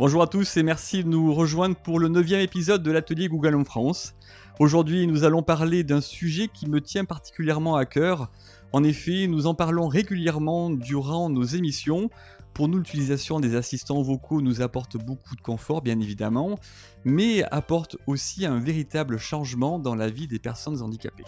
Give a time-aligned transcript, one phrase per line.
[0.00, 3.54] Bonjour à tous et merci de nous rejoindre pour le neuvième épisode de l'atelier Google
[3.54, 4.14] en France.
[4.58, 8.30] Aujourd'hui, nous allons parler d'un sujet qui me tient particulièrement à cœur.
[8.72, 12.08] En effet, nous en parlons régulièrement durant nos émissions.
[12.54, 16.58] Pour nous, l'utilisation des assistants vocaux nous apporte beaucoup de confort, bien évidemment,
[17.04, 21.24] mais apporte aussi un véritable changement dans la vie des personnes handicapées.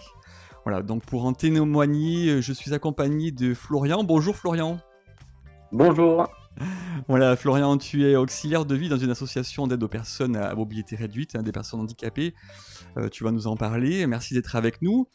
[0.65, 4.03] Voilà, donc pour en témoigner, je suis accompagné de Florian.
[4.03, 4.79] Bonjour Florian.
[5.71, 6.27] Bonjour.
[7.07, 10.95] Voilà, Florian, tu es auxiliaire de vie dans une association d'aide aux personnes à mobilité
[10.95, 12.33] réduite, hein, des personnes handicapées.
[12.97, 14.07] Euh, tu vas nous en parler.
[14.07, 15.09] Merci d'être avec nous.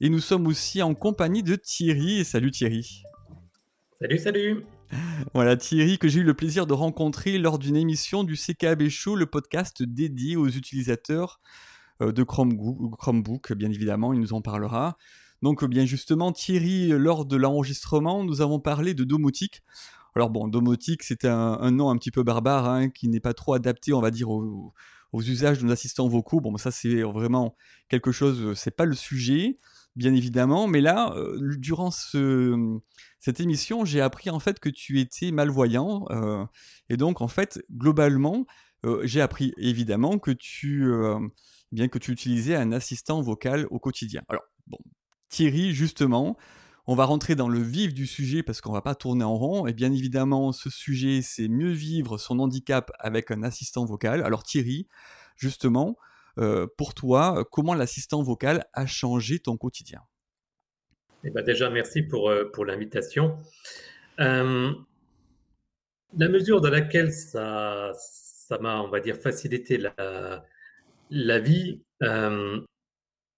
[0.00, 2.24] Et nous sommes aussi en compagnie de Thierry.
[2.24, 3.02] Salut Thierry.
[3.98, 4.64] Salut, salut.
[5.32, 9.16] Voilà Thierry que j'ai eu le plaisir de rencontrer lors d'une émission du CKB Show,
[9.16, 11.40] le podcast dédié aux utilisateurs
[12.02, 14.98] euh, de Chromebook, bien évidemment, il nous en parlera.
[15.40, 19.62] Donc bien justement Thierry, lors de l'enregistrement, nous avons parlé de domotique.
[20.14, 23.54] Alors bon, domotique, c'est un, nom un petit peu barbare, hein, qui n'est pas trop
[23.54, 24.74] adapté, on va dire, aux,
[25.14, 26.40] usages de nos assistants vocaux.
[26.40, 27.56] Bon, ça c'est vraiment
[27.88, 29.58] quelque chose, c'est pas le sujet,
[29.96, 35.30] bien évidemment, mais là, euh, durant cette émission, j'ai appris en fait que tu étais
[35.30, 36.44] malvoyant, euh,
[36.90, 38.46] et donc en fait, globalement,
[38.84, 40.90] euh, j'ai appris évidemment que tu,
[41.72, 44.22] bien que tu utilisais un assistant vocal au quotidien.
[44.28, 44.78] Alors bon,
[45.30, 46.36] Thierry, justement,
[46.86, 49.66] on va rentrer dans le vif du sujet parce qu'on va pas tourner en rond.
[49.66, 54.22] Et bien évidemment, ce sujet, c'est mieux vivre son handicap avec un assistant vocal.
[54.24, 54.88] Alors Thierry,
[55.36, 55.96] justement,
[56.38, 60.00] euh, pour toi, comment l'assistant vocal a changé ton quotidien?
[61.24, 63.38] Eh ben Déjà, merci pour, euh, l'invitation.
[64.18, 64.72] Euh,
[66.16, 67.92] la mesure dans laquelle ça
[68.60, 69.78] m'a, on va dire, facilité
[71.10, 71.82] la vie,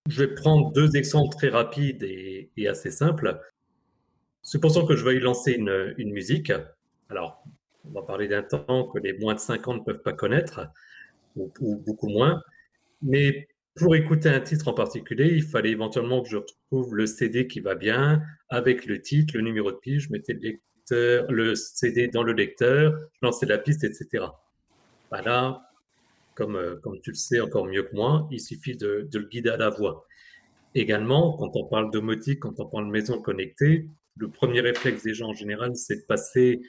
[0.09, 3.41] je vais prendre deux exemples très rapides et, assez simples.
[4.43, 6.53] Supposons que je veuille lancer une, musique.
[7.09, 7.43] Alors,
[7.85, 10.69] on va parler d'un temps que les moins de 50 ne peuvent pas connaître,
[11.37, 11.51] ou,
[11.87, 12.43] beaucoup moins.
[13.03, 17.47] Mais pour écouter un titre en particulier, il fallait éventuellement que je retrouve le CD
[17.47, 20.39] qui va bien, avec le titre, le numéro de piste, je mettais
[20.91, 24.27] le, CD dans le lecteur, je lançais la piste, etc.
[25.11, 25.63] Voilà,
[26.35, 29.51] comme, euh, comme tu le sais encore mieux que moi, il suffit de, le guider
[29.51, 30.07] à la voix.
[30.75, 35.29] Également, quand on parle domotique, quand on parle maison connectée, le premier réflexe des gens
[35.29, 36.63] en général, c'est de passer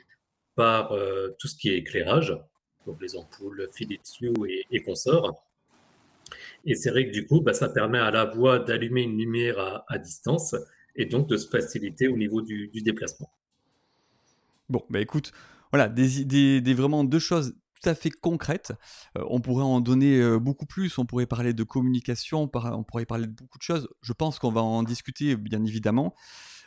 [0.56, 2.36] par euh, tout ce qui est éclairage,
[2.86, 4.34] donc les ampoules, Philips Hue
[4.72, 5.44] et, consorts.
[6.66, 9.84] Et c'est vrai que du coup, bah, ça permet à la voix d'allumer une lumière
[9.88, 10.56] à, distance
[10.96, 13.30] et donc de se faciliter au niveau du, déplacement.
[14.70, 15.32] Bon, bah écoute,
[15.72, 18.74] voilà, des, vraiment deux choses tout à fait concrète.
[19.18, 23.06] Euh, on pourrait en donner euh, beaucoup plus, on pourrait parler de communication, on pourrait
[23.06, 23.88] parler de beaucoup de choses.
[24.02, 26.16] Je pense qu'on va en discuter, bien évidemment.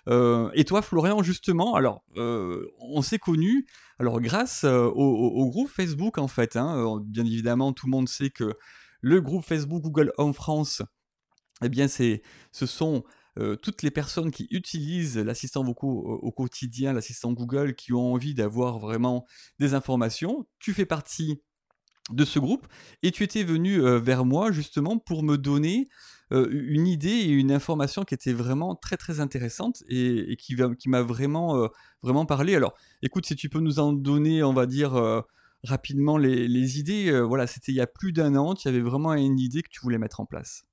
[0.09, 3.67] Euh, et toi, Florian, justement, alors, on s'est connus,
[3.99, 6.57] alors grâce au, groupe Facebook, en fait.
[6.57, 8.55] Hein, bien évidemment, tout le monde sait que
[9.01, 10.83] le groupe Facebook Google Home France,
[11.63, 13.05] eh bien, c'est, ce sont
[13.39, 18.35] euh, toutes les personnes qui utilisent l'assistant vocal au, quotidien, l'assistant Google, qui ont envie
[18.35, 19.27] d'avoir vraiment
[19.59, 20.47] des informations.
[20.59, 21.41] Tu fais partie
[22.11, 22.67] de ce groupe
[23.03, 25.89] et tu étais venu euh, vers moi justement pour me donner
[26.33, 30.89] euh, une idée et une information qui était vraiment très très intéressante et, qui, qui
[30.89, 31.69] m'a vraiment
[32.03, 32.57] vraiment parlé.
[32.57, 35.25] Alors, écoute, si tu peux nous en donner, on va dire
[35.65, 37.21] rapidement les, les idées.
[37.21, 38.55] voilà, c'était il y a plus d'un an.
[38.55, 40.68] Tu avais vraiment une idée que tu voulais mettre en place.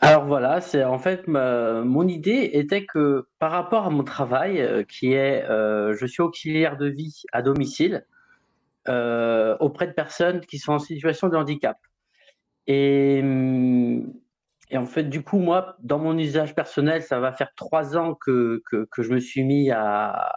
[0.00, 4.84] Alors voilà, c'est en fait mon idée était que par rapport à mon travail, euh,
[4.84, 8.06] qui est, euh, je suis auxiliaire de vie à domicile
[8.88, 11.78] euh, auprès de personnes qui sont en situation de handicap.
[12.66, 14.12] Et, hum,
[14.70, 18.14] et, en fait, du coup, moi, dans mon usage personnel, ça va faire trois ans
[18.14, 20.32] que, que, je me suis mis à,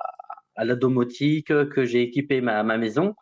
[0.56, 3.16] à la domotique, que j'ai équipé ma, ma maison.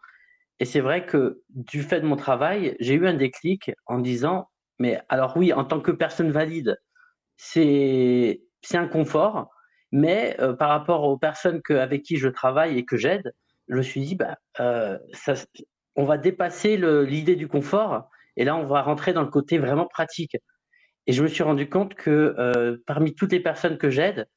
[0.60, 4.50] Et c'est vrai que du fait de mon travail, j'ai eu un déclic en disant
[4.80, 6.80] mais alors oui, en tant que personne valide,
[7.36, 8.42] c'est
[8.74, 9.50] un confort,
[9.92, 13.34] mais euh, par rapport aux personnes que, avec qui je travaille et que j'aide,
[13.68, 14.98] je me suis dit, bah, euh,
[15.96, 19.86] on va dépasser l'idée du confort et là, on va rentrer dans le côté vraiment
[19.86, 20.38] pratique.
[21.08, 24.28] Et je me suis rendu compte que euh, parmi toutes les personnes que j'aide,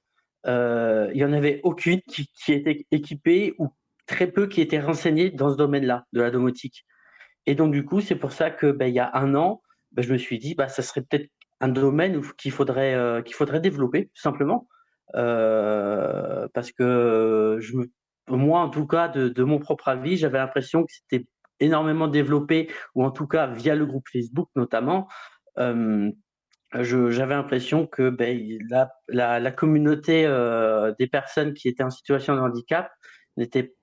[0.44, 3.68] il n'y en avait aucune qui, qui, était équipée ou
[4.06, 6.84] très peu qui étaient renseignées dans ce domaine-là, de la domotique.
[7.46, 9.62] Et donc, du coup, c'est pour ça que ben, il y a un an,
[9.92, 11.28] bah, je me suis dit, bah, ça serait peut-être
[11.60, 14.68] un domaine qu'il faudrait, euh, qu'il faudrait développer, tout simplement.
[15.14, 17.76] Euh, parce que je
[18.28, 21.26] moi, en tout cas, de, mon propre avis, j'avais l'impression que c'était
[21.60, 25.08] énormément développé, ou en tout cas via le groupe Facebook notamment.
[25.58, 26.10] Euh,
[26.72, 30.22] j'avais l'impression que ben, la, la, communauté
[30.98, 32.90] des personnes qui étaient en situation de handicap
[33.36, 33.74] n'était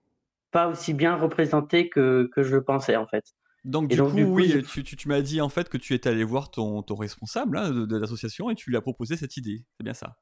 [0.52, 3.26] pas aussi bien représenté que, que je le pensais en fait.
[3.66, 6.50] Donc, du, coup, oui, tu, tu, m'as dit en fait que tu étais allé voir
[6.50, 9.64] ton, ton responsable hein, de, l'association et tu lui as proposé cette idée.
[9.78, 10.16] C'est bien ça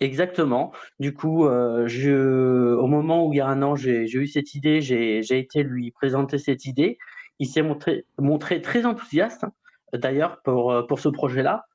[0.00, 0.72] Exactement.
[0.98, 4.54] Du coup, euh, je, au moment où il y a un an, j'ai eu cette
[4.54, 6.98] idée, j'ai été lui présenter cette idée.
[7.38, 9.44] Il s'est montré, montré très enthousiaste,
[9.92, 11.66] d'ailleurs, pour, pour ce projet-là.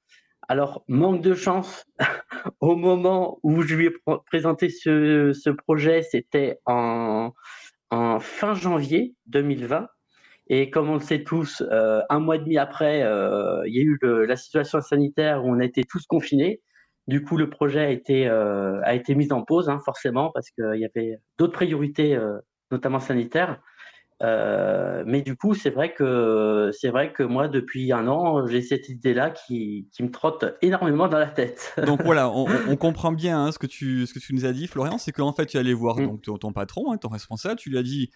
[0.50, 1.86] Alors, manque de chance,
[2.62, 3.94] au moment où je lui ai
[4.26, 7.34] présenté ce, ce projet, c'était en,
[7.92, 9.88] en fin janvier 2020.
[10.50, 13.80] Et comme on le sait tous, euh, un mois et demi après, euh, il y
[13.80, 16.62] a eu la situation sanitaire où on a été tous confinés.
[17.08, 20.50] Du coup, le projet a été, euh, a été mis en pause, hein, forcément, parce
[20.52, 22.18] qu'il y avait d'autres priorités,
[22.72, 23.60] notamment sanitaires.
[24.22, 28.88] mais du coup, c'est vrai que c'est vrai que moi, depuis un an, j'ai cette
[28.88, 31.74] idée-là qui, qui, me trotte énormément dans la tête.
[31.86, 34.68] Donc voilà, on, comprend bien hein, ce que tu ce que tu nous as dit,
[34.68, 36.08] Florian, c'est qu'en fait, tu allais voir mm.
[36.08, 38.12] donc ton, patron, hein, ton responsable, tu lui as dit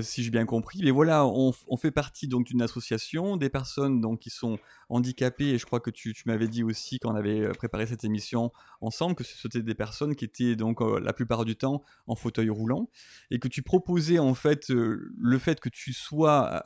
[0.00, 0.80] si j'ai bien compris.
[0.82, 4.58] Mais voilà, on, fait partie donc d'une association, des personnes donc qui sont
[4.88, 8.04] handicapées, et je crois que tu, m'avais dit aussi quand on avait euh, préparé cette
[8.04, 12.14] émission ensemble que c'était des personnes qui étaient donc euh, la plupart du temps en
[12.14, 12.88] fauteuil roulant,
[13.30, 16.62] et que tu proposais en fait le fait que tu sois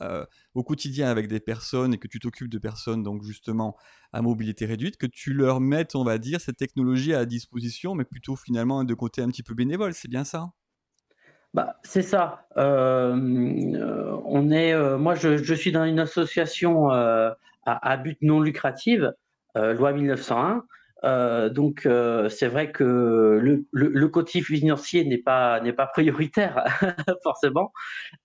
[0.55, 3.77] au quotidien avec des personnes et que tu t'occupes de personnes donc justement
[4.13, 8.05] à mobilité réduite, que tu leur mettes, on va dire, cette technologie à disposition, mais
[8.05, 10.53] plutôt finalement de côté un petit peu bénévole, c'est bien ça?
[11.57, 12.47] Bah, c'est ça.
[12.59, 19.01] Euh, euh, on est, euh, moi, je, suis dans une association à, but non lucratif,
[19.55, 20.65] loi 1901.
[21.49, 21.89] donc,
[22.29, 26.63] c'est vrai que le, le, côté financier n'est pas n'est pas prioritaire
[27.23, 27.73] forcément.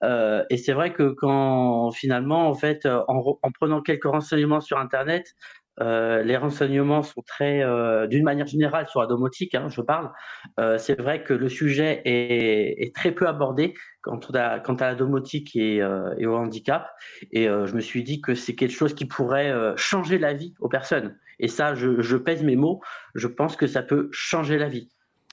[0.04, 5.36] et c'est vrai que quand finalement, en fait, en, en prenant quelques renseignements sur Internet,
[5.82, 10.12] euh, les renseignements sont très, euh, d'une manière générale, sur la domotique, hein, je parle.
[10.60, 15.56] Euh, c'est vrai que le sujet est, très peu abordé quant à, quant la domotique
[15.56, 16.88] et, au handicap.
[17.32, 20.70] Et je me suis dit que c'est quelque chose qui pourrait changer la vie aux
[20.70, 21.18] personnes.
[21.40, 22.82] Et ça, je pèse mes mots.
[23.16, 24.90] Je pense que ça peut changer la vie.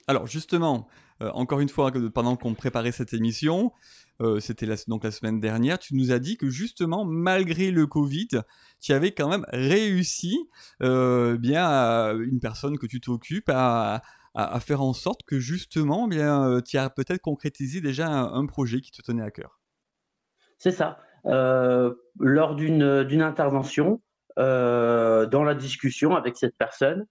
[0.06, 0.88] Alors justement,
[1.20, 3.72] encore une fois, pendant qu'on préparait cette émission,
[4.20, 8.28] euh, c'était donc la semaine dernière, tu nous as dit que justement, malgré le Covid,
[8.80, 10.48] tu avais quand même réussi,
[10.82, 14.02] euh, bien, à une personne que tu t'occupes à,
[14.60, 18.92] faire en sorte que justement, bien, euh, tu as peut-être concrétisé déjà un, projet qui
[18.92, 19.60] te tenait à cœur.
[20.58, 20.98] C'est ça.
[21.24, 24.00] lors d'une intervention,
[24.36, 27.06] dans la discussion avec cette personne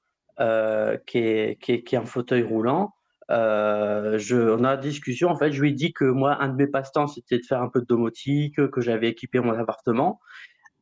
[1.05, 2.93] qui est, qui, est, en fauteuil roulant,
[3.31, 5.29] euh, je, on a discussion.
[5.29, 7.61] En fait, je lui ai dit que moi, un de mes passe-temps, c'était de faire
[7.61, 10.19] un peu de domotique, que j'avais équipé mon appartement.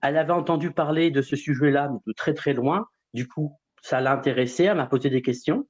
[0.01, 2.88] Elle avait entendu parler de ce sujet-là, mais de très très loin.
[3.13, 4.65] Du coup, ça l'a intéressée.
[4.65, 5.68] Elle m'a posé des questions.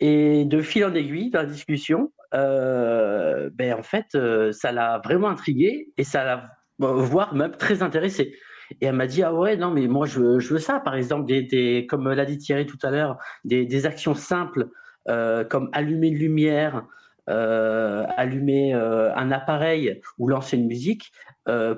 [0.00, 5.00] Et de fil en aiguille, dans la discussion, euh, ben en fait, euh, ça l'a
[5.04, 6.44] vraiment intriguée et ça l'a,
[6.78, 8.34] voire même très intéressée.
[8.80, 11.86] Et elle m'a dit ah ouais non mais moi je veux, ça par exemple des,
[11.88, 14.70] comme l'a dit Thierry tout à l'heure des, actions simples euh,
[15.06, 16.86] comme allumer une lumière,
[17.30, 21.12] euh, allumer euh, un appareil ou lancer une musique.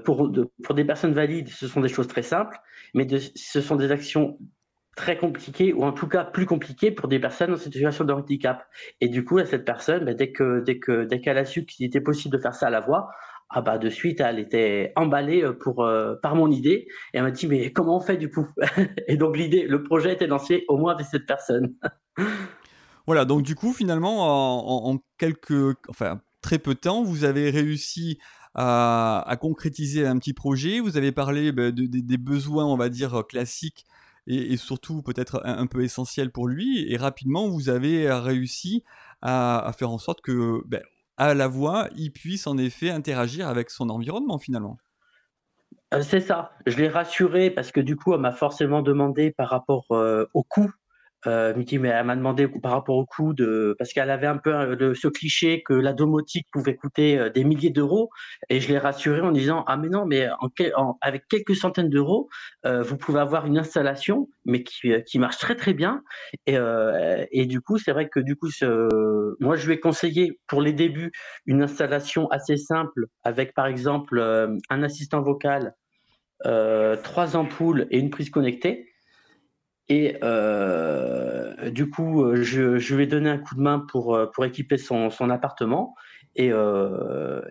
[0.04, 0.32] pour,
[0.62, 2.56] pour des personnes valides, ce sont des choses très simples,
[2.94, 4.38] mais ce sont des actions
[4.96, 8.64] très compliquées ou en tout cas plus compliquées pour des personnes en situation de handicap.
[9.00, 11.86] Et du coup, cette personne, bah, dès que dès que dès qu'elle a su qu'il
[11.86, 13.08] était possible de faire ça à la voix,
[13.50, 15.88] ah bah de suite elle était emballée pour
[16.22, 18.46] par mon idée et elle m'a dit mais comment on fait du coup?
[19.08, 21.74] Et donc l'idée, le projet était lancé au moins avec cette personne.
[23.06, 28.18] Voilà, donc du coup, finalement, en, quelques, enfin, très peu de temps, vous avez réussi
[28.54, 30.80] à, concrétiser un petit projet.
[30.80, 33.86] Vous avez parlé bah, des besoins, on va dire, classiques
[34.26, 36.90] et, surtout peut-être un, peu essentiels pour lui.
[36.92, 38.82] Et rapidement, vous avez réussi
[39.22, 40.80] à, faire en sorte que, bah,
[41.16, 44.76] à la voix, il puisse en effet interagir avec son environnement finalement.
[45.94, 46.52] Euh, c'est ça.
[46.66, 50.42] Je l'ai rassuré parce que du coup, elle m'a forcément demandé par rapport euh, au
[50.42, 50.70] coût
[51.26, 54.54] euh, mais elle m'a demandé par rapport au coût de, parce qu'elle avait un peu
[54.54, 58.10] euh, ce cliché que la domotique pouvait coûter euh, des milliers d'euros,
[58.48, 60.28] et je l'ai rassurée en disant ah mais non, mais
[61.00, 62.28] avec quelques centaines d'euros,
[62.64, 66.02] euh, vous pouvez avoir une installation, mais qui, qui marche très très bien,
[66.46, 66.56] et,
[67.30, 68.48] et du coup c'est vrai que du coup
[69.40, 71.12] moi je lui ai conseillé pour les débuts
[71.46, 74.20] une installation assez simple avec par exemple
[74.70, 75.74] un assistant vocal,
[77.02, 78.86] trois ampoules et une prise connectée.
[79.88, 84.16] Et euh, du coup, euh, je, je, lui ai donné un coup de main pour,
[84.16, 85.94] euh, pour équiper son, son appartement.
[86.38, 86.52] Et,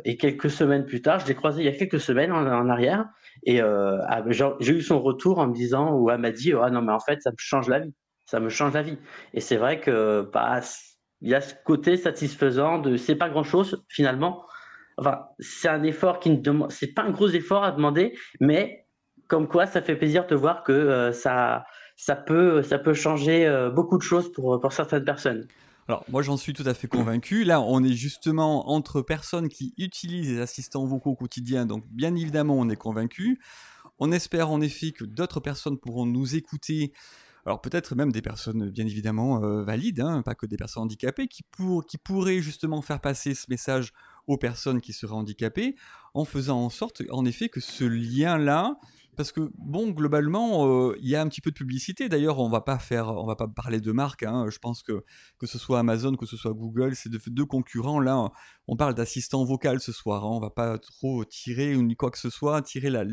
[0.04, 3.08] et, quelques semaines plus tard, je l'ai croisé il y a quelques semaines en, arrière.
[3.42, 6.84] Et ah, j'ai eu son retour en me disant, ou elle m'a dit, ah non,
[6.84, 7.96] mais en fait, ça me change la vie.
[8.28, 9.00] Ça me change la vie.
[9.34, 10.60] Et c'est vrai que bah,
[11.22, 14.46] il y a ce côté satisfaisant de c'est pas grand chose finalement,
[14.98, 18.86] enfin, c'est un effort qui ne demande, c'est pas un gros effort à demander, mais
[19.28, 21.66] comme quoi, ça fait plaisir de voir que ça,
[21.96, 25.48] ça peut, ça peut changer beaucoup de choses pour, pour certaines personnes.
[25.88, 27.44] Alors, moi, j'en suis tout à fait convaincu.
[27.44, 32.16] Là, on est justement entre personnes qui utilisent les assistants vocaux au quotidien, donc bien
[32.16, 33.40] évidemment, on est convaincu.
[34.00, 36.92] On espère en effet que d'autres personnes pourront nous écouter.
[37.46, 41.28] Alors peut-être même des personnes bien évidemment euh, valides, hein, pas que des personnes handicapées,
[41.28, 43.94] qui, pour, qui pourraient justement faire passer ce message
[44.26, 45.76] aux personnes qui seraient handicapées,
[46.16, 48.80] en faisant en sorte en effet que ce lien-là
[49.16, 52.10] parce que bon, globalement, euh, il y a un petit peu de publicité.
[52.10, 54.24] D'ailleurs, on va pas faire, on va pas parler de marque.
[54.24, 54.48] Hein.
[54.50, 55.04] Je pense que
[55.40, 58.00] que ce soit Amazon, que ce soit Google, c'est deux concurrents.
[58.00, 58.32] Là,
[58.68, 60.24] on parle d'assistant vocal ce soir.
[60.24, 60.30] Hein.
[60.32, 63.04] On va pas trop tirer ou quoi que ce soit, tirer la,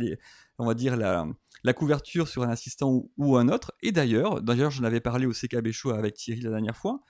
[0.59, 1.26] on va dire la,
[1.64, 3.73] la couverture sur un assistant ou, un autre.
[3.82, 7.00] Et d'ailleurs, d'ailleurs, j'en avais parlé au CKB Show avec Thierry la dernière fois.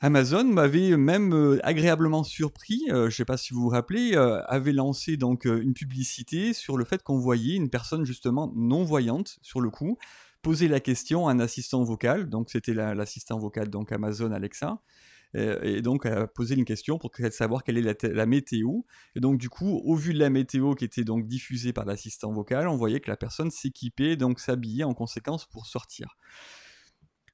[0.00, 4.12] Amazon m'avait même euh, agréablement surpris, euh, je ne sais pas si vous vous rappelez,
[4.14, 8.84] euh, avait lancé donc une publicité sur le fait qu'on voyait une personne justement non
[8.84, 9.98] voyante sur le coup
[10.40, 14.80] poser la question à un assistant vocal, donc c'était l'assistant vocal donc Amazon Alexa,
[15.34, 18.82] et donc a posé une question pour savoir quelle est la, météo,
[19.16, 22.32] et donc du coup au vu de la météo qui était donc diffusée par l'assistant
[22.32, 26.16] vocal, on voyait que la personne s'équipait donc s'habillait en conséquence pour sortir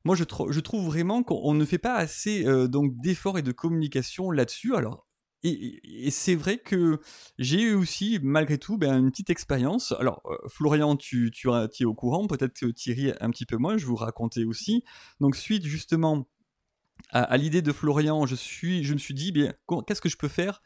[0.05, 4.31] moi je, trouve vraiment qu'on ne fait pas assez euh, donc d'efforts et de communication
[4.31, 4.75] là-dessus.
[4.75, 5.07] Alors
[5.45, 7.01] et, c'est vrai que
[7.39, 9.93] j'ai eu aussi, malgré tout, ben, une petite expérience.
[10.01, 13.97] Alors, euh, Florian, tu, es au courant, peut-être Thierry un petit peu moins, je vous
[13.97, 14.85] raconter aussi.
[15.21, 16.27] Donc, suite justement
[17.11, 19.53] à, l'idée de Florian, je, suis, je me suis dit, bien,
[19.87, 20.63] qu'est-ce que je peux faire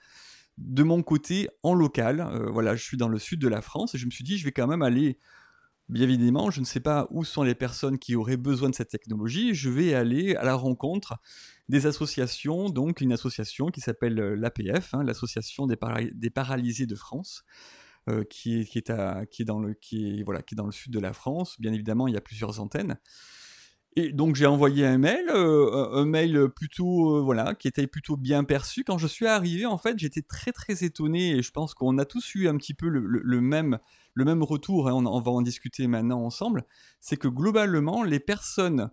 [0.58, 2.20] de mon côté en local?
[2.20, 4.38] Euh, Voilà, je suis dans le sud de la France et je me suis dit,
[4.38, 5.18] je vais quand même aller
[5.88, 8.90] Bien évidemment, je ne sais pas où sont les personnes qui auraient besoin de cette
[8.90, 9.54] technologie.
[9.54, 11.18] Je vais aller à la rencontre
[11.70, 15.76] des associations, donc une association qui s'appelle euh, l'APF, hein, l'association des,
[16.30, 17.44] paralysés de France,
[18.10, 19.74] euh, qui, est, dans le,
[20.72, 21.58] sud de la France.
[21.58, 22.98] Bien évidemment, il y a plusieurs antennes.
[23.96, 28.44] Et donc j'ai envoyé un mail, euh, un mail plutôt voilà, qui était plutôt bien
[28.44, 28.84] perçu.
[28.84, 32.04] Quand je suis arrivé, en fait, j'étais très très étonné et je pense qu'on a
[32.04, 33.78] tous eu un petit peu le même
[34.18, 36.64] le même retour, hein, on, va en discuter maintenant ensemble,
[37.00, 38.90] c'est que globalement, les personnes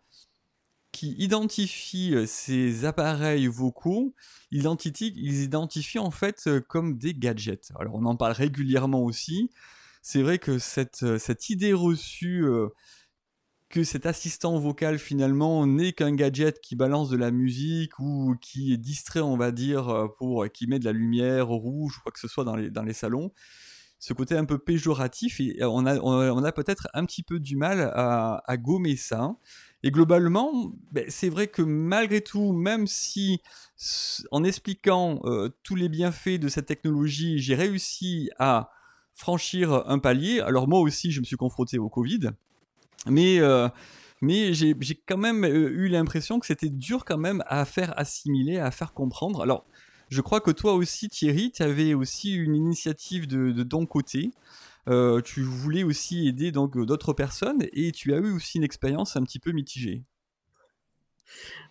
[0.91, 4.13] qui identifient euh, ces appareils vocaux,
[4.51, 7.71] identifient, ils identifient en fait euh, comme des gadgets.
[7.79, 9.49] Alors on en parle régulièrement aussi.
[10.03, 11.17] C'est vrai que cette, euh,
[11.49, 12.45] idée reçue
[13.69, 18.73] que cet assistant vocal finalement n'est qu'un gadget qui balance de la musique ou qui
[18.73, 22.19] est distrait, on va dire, pour qui met de la lumière rouge ou quoi que
[22.19, 23.31] ce soit dans les salons,
[24.05, 27.55] ce côté un peu péjoratif et on a, on a peut-être un petit peu du
[27.55, 29.35] mal à, gommer ça.
[29.81, 33.41] Et globalement, ben, c'est vrai que malgré tout, même si
[34.29, 38.69] en expliquant euh, tous les bienfaits de cette technologie, j'ai réussi à
[39.15, 42.29] franchir un palier, alors moi aussi je me suis confronté au Covid,
[43.07, 43.67] mais, euh,
[44.21, 44.75] mais j'ai
[45.07, 48.93] quand même euh, eu l'impression que c'était dur quand même à faire assimiler, à faire
[48.93, 49.41] comprendre.
[49.41, 49.65] Alors,
[50.09, 54.31] je crois que toi aussi, Thierry, tu avais aussi une initiative de, ton côté.
[54.87, 59.15] Euh, tu voulais aussi aider donc d'autres personnes et tu as eu aussi une expérience
[59.15, 60.03] un petit peu mitigée.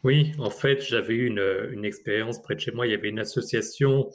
[0.03, 2.87] Oui, en fait, j'avais eu une, expérience près de chez moi.
[2.87, 4.11] Il y avait une association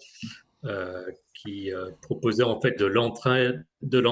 [0.66, 4.06] euh, qui euh, proposait en fait de l'entraide, de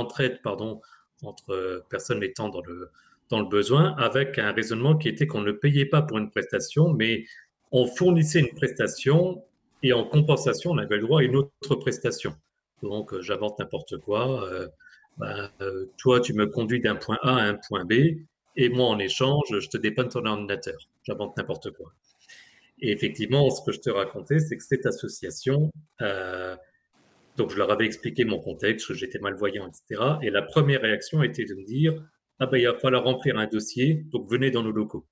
[1.24, 2.90] entre personnes étant dans le
[3.30, 6.94] dans le besoin, avec un raisonnement qui était qu'on ne payait pas pour une prestation,
[6.94, 7.26] mais
[7.72, 9.44] on fournissait une prestation
[9.84, 12.34] et en compensation, on avait le droit à une autre prestation.
[12.82, 14.48] Donc, euh, j'invente n'importe quoi.
[14.52, 14.68] Euh,
[15.18, 17.94] bah, euh, toi, tu me conduis d'un point A à un point B,
[18.56, 20.78] et moi, en échange, je te dépanne ton ordinateur.
[21.04, 21.92] J'invente n'importe quoi.
[22.80, 25.72] Et effectivement, ce que je te racontais, c'est que cette association,
[27.38, 30.04] donc je leur avais expliqué mon contexte, j'étais malvoyant, etc.
[30.22, 32.04] Et la première réaction était de me dire,
[32.40, 35.06] ah ben, il va falloir remplir un dossier, donc venez dans nos locaux.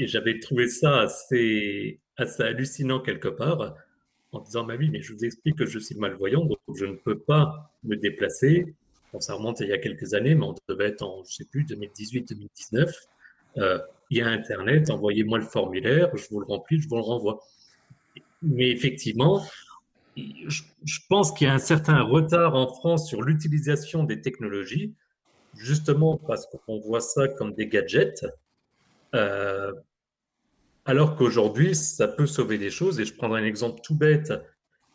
[0.00, 3.74] Et j'avais trouvé ça assez, hallucinant quelque part,
[4.32, 6.94] en disant, ma vie, mais je vous explique que je suis malvoyant, donc je ne
[6.94, 8.74] peux pas me déplacer.
[9.12, 11.44] Bon, ça remonte il y a quelques années, mais on devait être en, je sais
[11.44, 12.90] plus, 2018-2019.
[13.58, 13.78] Euh,
[14.08, 17.42] il y a Internet, envoyez-moi le formulaire, je vous le remplis, je vous le renvoie.
[18.40, 19.44] Mais effectivement,
[20.16, 24.94] je, pense qu'il y a un certain retard en France sur l'utilisation des technologies,
[25.58, 28.24] justement parce qu'on voit ça comme des gadgets.
[29.14, 29.74] Euh,
[30.84, 33.00] alors qu'aujourd'hui, ça peut sauver des choses.
[33.00, 34.32] Et je prendrai un exemple tout bête,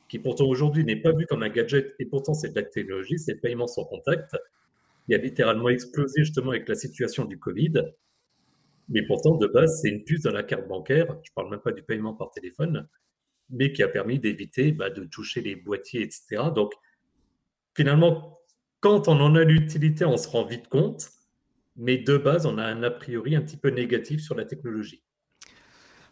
[0.09, 3.19] qui pourtant aujourd'hui n'est pas vu comme un gadget, et pourtant c'est de la technologie,
[3.19, 4.35] c'est le paiement sans contact.
[5.07, 7.73] Il a littéralement explosé justement avec la situation du Covid.
[8.89, 11.07] Mais pourtant, de base, c'est une puce dans la carte bancaire.
[11.23, 12.87] Je ne parle même pas du paiement par téléphone.
[13.51, 16.51] mais qui a permis d'éviter bah, de toucher les boîtiers, etc.
[16.55, 16.73] Donc,
[17.75, 18.39] finalement,
[18.79, 21.09] quand on en a l'utilité, on se rend vite compte,
[21.75, 25.04] mais de base, on a un a priori un petit peu négatif sur la technologie.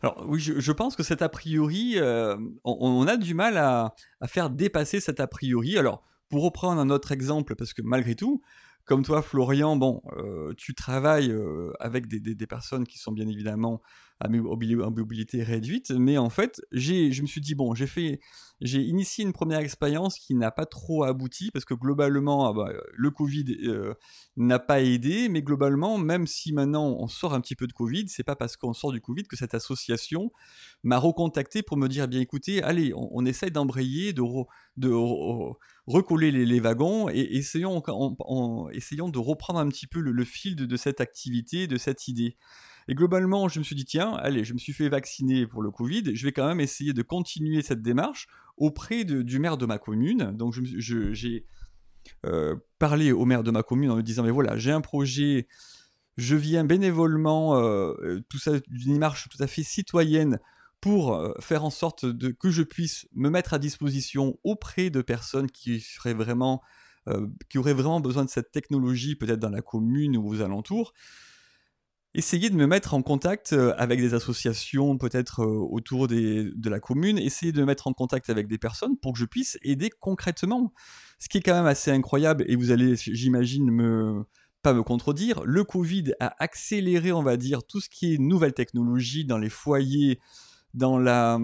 [0.04, 3.96] Alors oui, je, pense que cet a priori, euh, on, a du mal à,
[4.26, 5.78] faire dépasser cet a priori.
[5.78, 8.42] Alors, pour reprendre un autre exemple, parce que malgré tout,
[8.84, 13.82] comme toi, Florian, bon, euh, tu travailles euh, avec des, personnes qui sont bien évidemment
[14.24, 18.20] à mobilité réduite, mais en fait, je me suis dit, bon, j'ai fait,
[18.62, 22.74] j'ai initié une première expérience qui n'a pas trop abouti, parce que globalement, ah bah,
[22.94, 23.94] le Covid euh,
[24.38, 28.08] n'a pas aidé, mais globalement, même si maintenant on sort un petit peu de Covid,
[28.08, 30.32] c'est pas parce qu'on sort du Covid que cette association
[30.84, 34.24] m'a recontacté pour me dire, eh bien écoutez, allez, on, essaye d'embrayer, de,
[34.78, 34.90] de
[35.88, 41.68] recoller les, wagons et essayons, de reprendre un petit peu le, fil de, cette activité,
[41.68, 42.38] de cette idée.
[42.88, 45.72] Et globalement, je me suis dit, tiens, allez, je me suis fait vacciner pour le
[45.72, 49.78] Covid, je vais quand même essayer de continuer cette démarche auprès du maire de ma
[49.78, 50.32] commune.
[50.36, 51.46] Donc j'ai
[52.26, 55.48] euh, parlé au maire de ma commune en lui disant, mais voilà, j'ai un projet,
[56.18, 60.40] je viens bénévolement, euh, tout ça, d'une démarche tout à fait citoyenne
[60.84, 62.06] pour euh, faire en sorte
[62.38, 65.82] que je puisse me mettre à disposition auprès de personnes qui
[67.08, 70.94] euh, qui auraient vraiment besoin de cette technologie, peut-être dans la commune ou aux alentours,
[72.14, 76.80] essayer de me mettre en contact euh, avec des associations, peut-être autour des, de la
[76.80, 79.90] commune, essayer de me mettre en contact avec des personnes pour que je puisse aider
[79.90, 80.74] concrètement.
[81.20, 84.26] Ce qui est quand même assez incroyable, et vous allez, j'imagine, me
[84.62, 88.54] pas me contredire, le Covid a accéléré, on va dire, tout ce qui est nouvelle
[88.54, 90.20] technologie dans les foyers
[90.74, 91.38] dans la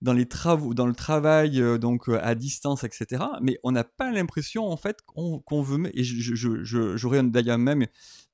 [0.00, 3.22] dans les travaux, dans le travail euh, donc euh, à distance, etc.
[3.42, 5.90] Mais on n'a pas l'impression en fait qu'on veut.
[5.94, 7.86] Et j'aurais d'ailleurs même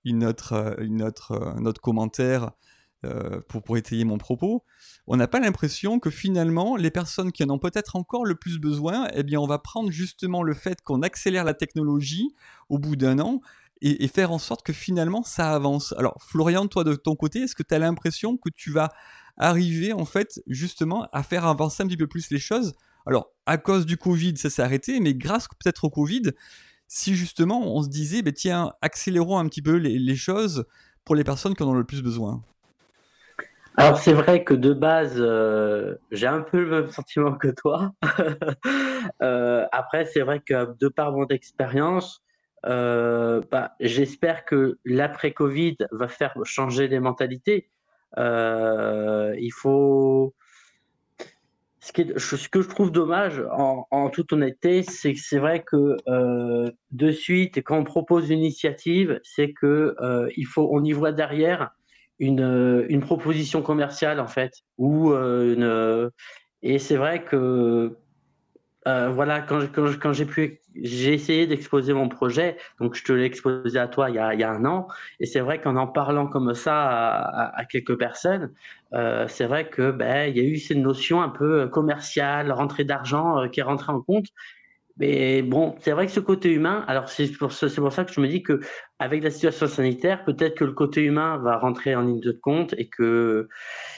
[0.06, 2.52] une autre, euh, autre, un autre commentaire
[3.48, 4.64] pour, pour étayer mon propos.
[5.06, 8.58] On n'a pas l'impression que finalement les personnes qui en ont peut-être encore le plus
[8.58, 12.34] besoin, eh bien on va prendre justement le fait qu'on accélère la technologie
[12.68, 13.40] au bout d'un an
[13.80, 15.94] et, et, faire en sorte que finalement ça avance.
[15.98, 18.92] Alors Florian, toi de ton côté, est-ce que tu as l'impression que tu vas
[19.36, 22.74] arriver en fait justement à faire avancer un petit peu plus les choses?
[23.06, 26.32] Alors à cause du Covid, ça s'est arrêté, mais grâce peut-être au Covid,
[26.88, 30.64] si justement on se disait, bah, tiens, accélérons un petit peu les, choses
[31.04, 32.42] pour les personnes qui en ont le plus besoin.
[33.78, 37.92] Alors c'est vrai que de base, euh, j'ai un peu le même sentiment que toi.
[39.22, 42.24] Euh, après, c'est vrai que de par mon expérience,
[42.66, 47.70] euh, bah, j'espère que l'après-Covid va faire changer les mentalités.
[48.16, 50.34] Il faut.
[51.86, 57.10] Ce, que je trouve dommage, en, toute honnêteté, c'est que c'est vrai que euh, de
[57.12, 61.70] suite, quand on propose une initiative, c'est que euh, il faut, on y voit derrière
[62.18, 66.10] une, une proposition commerciale en fait, ou une,
[66.62, 67.96] et c'est vrai que
[68.86, 73.24] euh, voilà, quand, quand, j'ai pu, j'ai essayé d'exposer mon projet, donc je te l'ai
[73.24, 74.86] exposé à toi il y a, il y a un an,
[75.18, 78.52] et c'est vrai qu'en en parlant comme ça à, à, quelques personnes,
[78.94, 82.84] euh, c'est vrai que ben il y a eu cette notion un peu commerciale, rentrée
[82.84, 84.26] d'argent euh, qui est rentrée en compte.
[84.98, 88.20] Mais bon, c'est vrai que ce côté humain, alors c'est pour, pour ça que je
[88.20, 88.60] me dis que
[88.98, 92.74] avec la situation sanitaire, peut-être que le côté humain va rentrer en ligne de compte
[92.78, 93.48] et que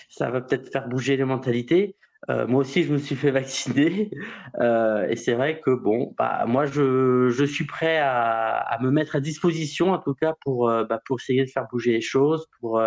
[0.08, 1.94] ça va peut-être faire bouger les mentalités.
[2.30, 4.10] Euh, moi aussi, je me suis fait vacciner.
[4.60, 8.90] Euh, et c'est vrai que, bon, bah, moi, je, je suis prêt à, à, me
[8.90, 12.00] mettre à disposition, en tout cas, pour, euh, bah, pour essayer de faire bouger les
[12.00, 12.82] choses, pour,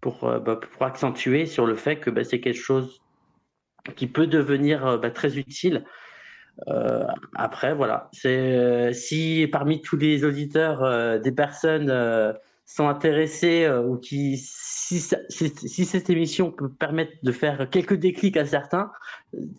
[0.00, 3.00] pour, bah, pour accentuer sur le fait que bah, c'est quelque chose
[3.96, 5.84] qui peut devenir bah, très utile.
[7.34, 8.08] après, voilà.
[8.12, 11.90] Si parmi tous les auditeurs, des personnes
[12.74, 18.36] sont intéressés euh, ou qui, si, si, cette émission peut permettre de faire quelques déclics
[18.36, 18.90] à certains,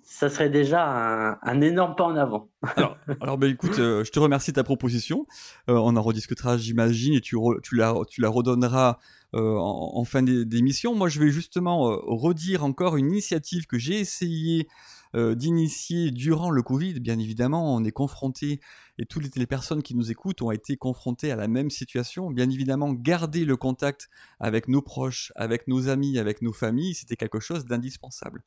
[0.03, 2.49] ça serait déjà un, énorme pas en avant.
[2.75, 5.27] Alors, alors bah, écoute, euh, je te remercie de ta proposition.
[5.69, 8.97] Euh, on en rediscutera, j'imagine, et tu, tu, la, tu la redonneras
[9.33, 10.95] en, en, fin d'émission.
[10.95, 14.67] Moi, je vais justement redire encore une initiative que j'ai essayé
[15.15, 16.99] euh, d'initier durant le Covid.
[16.99, 18.59] Bien évidemment, on est confronté,
[18.97, 22.31] et toutes les personnes qui nous écoutent ont été confrontées à la même situation.
[22.31, 27.15] Bien évidemment, garder le contact avec nos proches, avec nos amis, avec nos familles, c'était
[27.15, 28.43] quelque chose d'indispensable.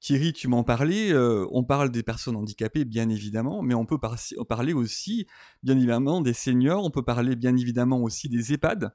[0.00, 3.98] Thierry, tu m'en parlais, euh, on parle des personnes handicapées, bien évidemment, mais on peut
[3.98, 5.26] parler aussi,
[5.62, 8.94] bien évidemment, des seniors, on peut parler bien évidemment aussi des EHPAD,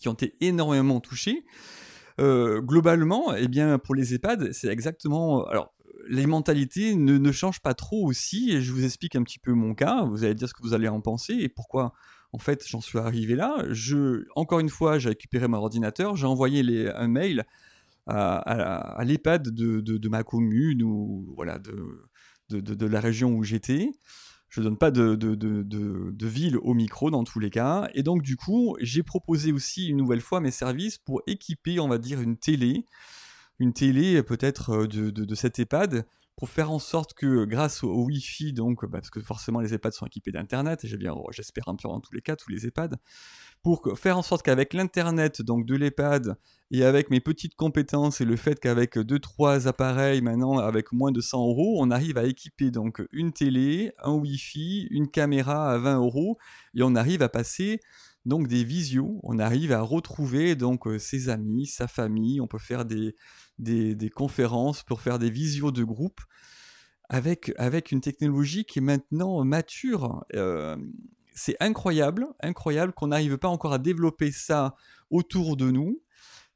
[0.00, 1.44] qui ont été énormément touchés.
[2.20, 5.44] Euh, globalement, eh bien, pour les EHPAD, c'est exactement.
[5.46, 5.73] Alors,
[6.08, 10.04] les mentalités ne, changent pas trop aussi, je vous explique un petit peu mon cas,
[10.04, 11.92] vous allez dire ce que vous allez en penser, et pourquoi
[12.32, 13.64] en fait j'en suis arrivé là.
[13.70, 17.44] Je, encore une fois, j'ai récupéré mon ordinateur, j'ai envoyé un mail
[18.06, 23.90] à, l'EHPAD de, ma commune ou voilà, de, de, la région où j'étais.
[24.48, 27.88] Je ne donne pas de, ville au micro dans tous les cas.
[27.94, 31.88] Et donc, du coup, j'ai proposé aussi une nouvelle fois mes services pour équiper, on
[31.88, 32.84] va dire, une télé,
[33.58, 38.52] une télé peut-être euh, de, cette EHPAD, pour faire en sorte que grâce au, Wi-Fi,
[38.52, 42.00] donc, bah, parce que forcément les EHPAD sont équipés d'Internet, et j'espère un peu dans
[42.00, 42.96] tous les cas, tous les EHPAD,
[43.62, 46.36] pour faire en sorte qu'avec l'Internet donc de l'EHPAD
[46.70, 51.20] et avec mes petites compétences et le fait qu'avec 2-3 appareils maintenant, avec moins de
[51.20, 55.96] 100 euros, on arrive à équiper donc une télé, un Wi-Fi, une caméra à 20
[55.98, 56.36] euros,
[56.74, 57.80] et on arrive à passer
[58.26, 62.58] donc des visios, on arrive à retrouver donc euh, ses amis, sa famille, on peut
[62.58, 63.14] faire des,
[63.58, 66.20] des, conférences pour faire des visios de groupe
[67.08, 70.24] avec, avec une technologie qui est maintenant mature.
[70.34, 70.76] Euh,
[71.34, 74.74] c'est incroyable, incroyable qu'on n'arrive pas encore à développer ça
[75.10, 76.00] autour de nous.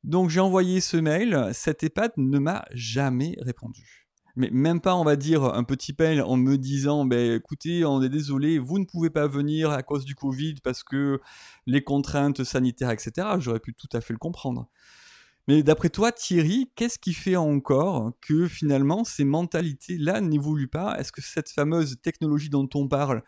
[0.05, 4.09] Donc j'ai envoyé ce mail, cette EHPAD ne m'a jamais répondu.
[4.37, 8.01] Mais même pas, on va dire, un petit mail en me disant, ben, écoutez, on
[8.03, 11.21] est désolé, vous ne pouvez pas venir à cause du Covid parce que
[11.67, 13.27] les contraintes sanitaires, etc.
[13.41, 14.69] J'aurais pu tout à fait le comprendre.
[15.49, 21.01] Mais d'après toi, Thierry, qu'est-ce qui fait encore que finalement ces mentalités-là n'évoluent pas?
[21.01, 23.23] Est-ce que cette fameuse technologie dont on parle,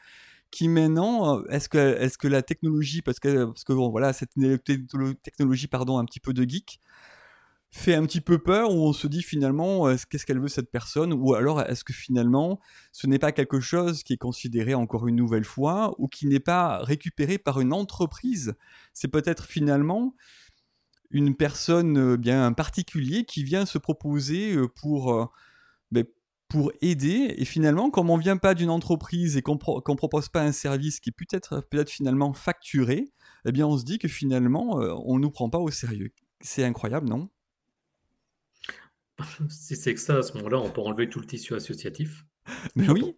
[0.50, 4.12] qui maintenant, euh, est-ce que, est que la technologie, parce que, parce que bon, voilà,
[4.12, 4.34] cette
[5.22, 6.78] technologie, pardon, un petit peu de geek,
[7.70, 11.14] fait un petit peu peur, où on se dit finalement, qu'est-ce qu'elle veut cette personne,
[11.14, 12.60] ou alors est-ce que finalement,
[12.92, 16.40] ce n'est pas quelque chose qui est considéré encore une nouvelle fois, ou qui n'est
[16.40, 18.54] pas récupéré par une entreprise,
[18.92, 20.14] c'est peut-être finalement
[21.10, 25.30] une personne euh, bien un particulier qui vient se proposer euh, pour
[25.90, 26.04] ben,
[26.50, 27.34] pour aider.
[27.38, 31.00] Et finalement, comme on vient pas d'une entreprise et qu'on ne propose pas un service
[31.00, 33.08] qui peut être peut-être finalement facturé,
[33.46, 36.12] eh bien on se dit que finalement on euh, on nous prend pas au sérieux.
[36.40, 37.30] C'est incroyable, non?
[39.48, 42.24] Si c'est que ça, à ce moment-là, on peut enlever tout le tissu associatif.
[42.74, 43.14] Mais oui.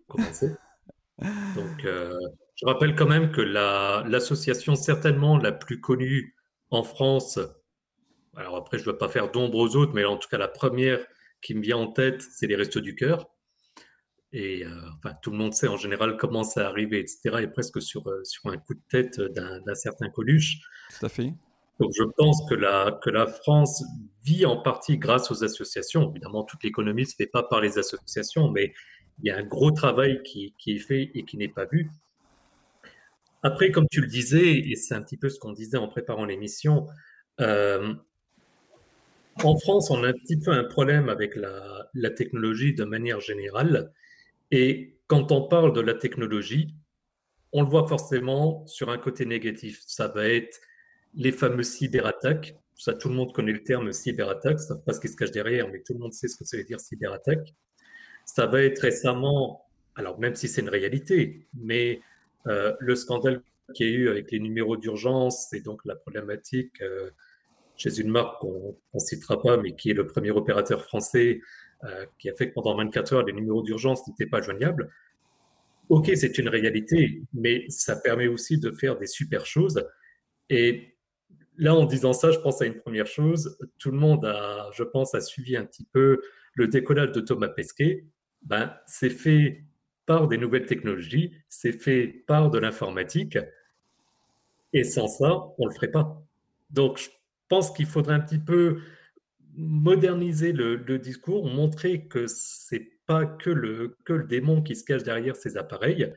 [1.55, 2.19] Donc, euh,
[2.57, 6.35] je rappelle quand même que l'association certainement la plus connue
[6.71, 7.39] en France,
[8.37, 10.49] alors après je ne veux pas faire d'ombre aux autres, mais en tout cas la
[10.49, 11.05] première
[11.41, 13.29] qui me vient en tête, c'est les Restos du Cœur.
[14.33, 17.43] Et euh, enfin, tout le monde sait en général comment ça arrivé, etc.
[17.43, 20.61] Et presque sur, euh, sur un coup de tête d'un certain Coluche.
[20.99, 21.35] Tout à fait.
[21.81, 23.85] Donc je pense que la, que la France
[24.25, 26.11] vit en partie grâce aux associations.
[26.11, 28.73] Évidemment, toute l'économie ne se fait pas par les associations, mais
[29.23, 31.91] il y a un gros travail qui, qui est fait et qui n'est pas vu.
[33.43, 36.25] Après, comme tu le disais, et c'est un petit peu ce qu'on disait en préparant
[36.25, 36.87] l'émission,
[37.41, 37.95] euh,
[39.37, 43.93] en France, on a un petit peu un problème avec la, technologie de manière générale.
[44.51, 46.75] Et quand on parle de la technologie,
[47.53, 49.83] on le voit forcément sur un côté négatif.
[49.87, 50.61] Ça va être
[51.15, 52.57] les fameuses cyberattaques.
[52.77, 54.61] Ça, tout le monde connaît le terme cyberattaque.
[54.61, 56.45] Ça ne pas ce qui se cache derrière, mais tout le monde sait ce que
[56.45, 57.55] ça veut dire cyberattaque.
[58.25, 62.01] Ça va être récemment, alors même si c'est une réalité, mais
[62.47, 63.43] euh, le scandale
[63.75, 67.11] qu'il y a eu avec les numéros d'urgence et donc la problématique euh,
[67.77, 71.41] chez une marque qu'on ne citera pas, mais qui est le premier opérateur français
[71.85, 74.91] euh, qui a fait que pendant 24 heures, les numéros d'urgence n'étaient pas joignables.
[75.89, 79.85] Ok, c'est une réalité, mais ça permet aussi de faire des super choses.
[80.49, 80.97] Et
[81.57, 83.59] là, en disant ça, je pense à une première chose.
[83.79, 86.21] Tout le monde a, je pense, a suivi un petit peu
[86.55, 88.07] le décollage de Thomas Pesquet.
[88.43, 89.65] Ben, c'est fait
[90.07, 93.39] par des nouvelles technologies, c'est fait par de l'informatique.
[94.73, 96.23] Et sans ça, on ne le ferait pas.
[96.71, 97.09] Donc, je
[97.53, 98.81] pense qu'il faudrait un petit peu
[99.55, 105.03] moderniser le, discours, montrer que c'est pas que le, que le démon qui se cache
[105.03, 106.11] derrière ces appareils,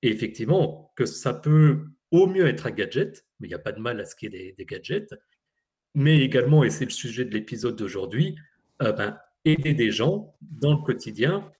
[0.00, 3.72] et effectivement que ça peut au mieux être un gadget, mais il n'y a pas
[3.72, 5.14] de mal à ce qu'il y ait des, gadgets,
[5.94, 8.38] mais également, et c'est le sujet de l'épisode d'aujourd'hui,
[8.80, 11.52] euh, ben, aider des gens dans le quotidien,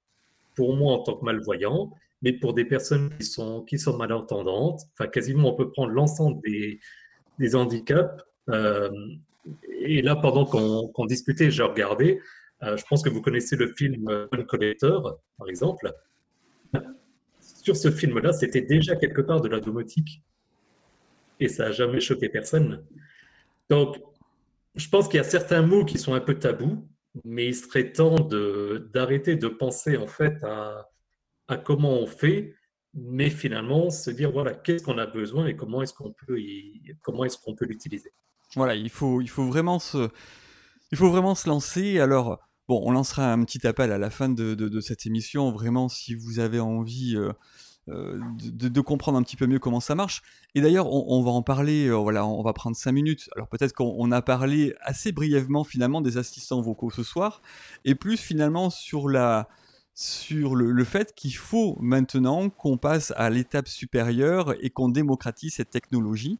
[0.54, 4.84] pour moi en tant que malvoyant, mais pour des personnes qui sont, qui sont malentendantes,
[4.94, 6.80] enfin quasiment on peut prendre l'ensemble des,
[7.38, 8.24] des handicaps
[9.80, 12.20] et là, pendant qu'on discutait, j'ai regardé.
[12.62, 15.92] Euh, je pense que vous connaissez le film One Collector, par exemple.
[17.40, 20.22] Sur ce film-là, c'était déjà quelque part de la domotique.
[21.40, 22.84] Et ça n'a jamais choqué personne.
[23.70, 23.96] Donc,
[24.74, 26.84] je pense qu'il y a certains mots qui sont un peu tabous,
[27.24, 30.88] mais il serait temps d'arrêter de, penser en fait à,
[31.64, 32.54] comment on fait,
[32.94, 38.12] mais finalement se dire voilà qu'est-ce qu'on a besoin et comment est-ce qu'on peut l'utiliser.
[38.56, 40.08] Voilà, il faut, il faut vraiment se,
[40.92, 42.00] il faut vraiment se lancer.
[42.00, 45.50] Alors, bon, on lancera un petit appel à la fin de, de, cette émission.
[45.52, 47.16] Vraiment, si vous avez envie
[47.90, 50.22] euh, de, comprendre un petit peu mieux comment ça marche.
[50.54, 53.28] Et d'ailleurs, on, va en parler, voilà, on va prendre cinq minutes.
[53.34, 57.42] Alors peut-être qu'on a parlé assez brièvement finalement des assistants vocaux ce soir,
[57.84, 59.48] et plus finalement sur la
[59.94, 65.70] sur le, fait qu'il faut maintenant qu'on passe à l'étape supérieure et qu'on démocratise cette
[65.70, 66.38] technologie.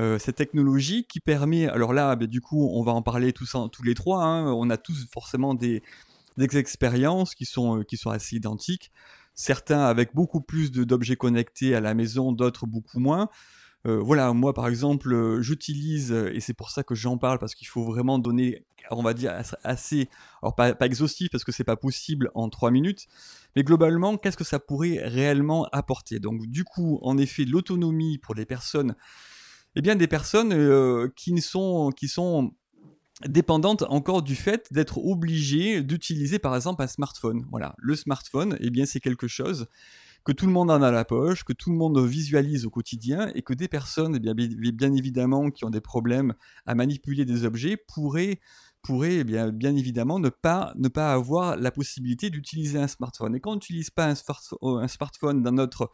[0.00, 3.56] Euh, cette technologie qui permet, alors là, bah, du coup, on va en parler tous,
[3.82, 4.52] les trois, hein.
[4.52, 5.82] on a tous forcément des,
[6.38, 8.92] expériences qui sont, euh, qui sont assez identiques,
[9.34, 13.28] certains avec beaucoup plus d'objets connectés à la maison, d'autres beaucoup moins.
[13.86, 17.66] Euh, voilà, moi par exemple, j'utilise, et c'est pour ça que j'en parle, parce qu'il
[17.66, 19.32] faut vraiment donner, on va dire,
[19.64, 20.08] assez,
[20.42, 23.08] alors pas, exhaustif parce que c'est pas possible en trois minutes,
[23.56, 26.20] mais globalement, qu'est-ce que ça pourrait réellement apporter?
[26.20, 28.94] Donc du coup, en effet, l'autonomie pour les personnes,
[29.76, 32.52] eh bien des personnes qui, sont, qui sont
[33.26, 37.46] dépendantes encore du fait d'être obligées d'utiliser par exemple un smartphone.
[37.50, 39.66] Voilà, le smartphone, eh bien c'est quelque chose
[40.24, 43.30] que tout le monde en a la poche, que tout le monde visualise au quotidien
[43.34, 46.34] et que des personnes, eh bien, bien évidemment, qui ont des problèmes
[46.66, 48.40] à manipuler des objets pourraient
[48.82, 53.34] pourraient eh bien, bien évidemment ne pas, ne pas avoir la possibilité d'utiliser un smartphone.
[53.34, 54.14] Et quand on n'utilise pas un,
[54.62, 55.90] un, smartphone dans notre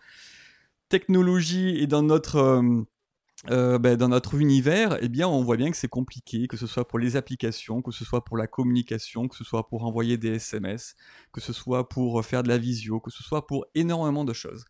[0.88, 2.82] technologie et dans notre, euh,
[3.50, 6.66] euh, ben, dans notre univers, eh bien, on voit bien que c'est compliqué, que ce
[6.66, 10.16] soit pour les applications, que ce soit pour la communication, que ce soit pour envoyer
[10.16, 10.94] des SMS,
[11.32, 14.64] que ce soit pour faire de la visio, que ce soit pour énormément de choses.